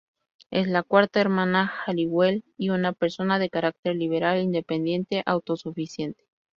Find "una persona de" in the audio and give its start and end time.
2.71-3.51